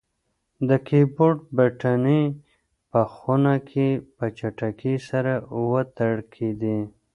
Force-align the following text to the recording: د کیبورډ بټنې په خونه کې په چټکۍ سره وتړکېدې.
د 0.69 0.69
کیبورډ 0.87 1.39
بټنې 1.55 2.21
په 2.91 3.01
خونه 3.13 3.53
کې 3.69 3.87
په 4.15 4.25
چټکۍ 4.37 4.95
سره 5.09 5.33
وتړکېدې. 5.69 6.79